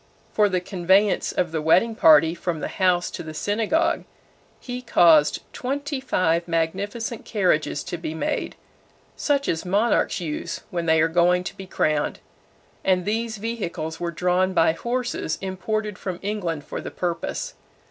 [0.33, 4.03] For the conveyance of the wedding party from the house to the synagogue,
[4.59, 8.55] he caused twenty five magnificent carriages to be made,
[9.15, 12.17] such as monarchs use when they are going to be crowned,
[12.83, 17.53] and these vehicles were drawn by horses imported from England for the purpose.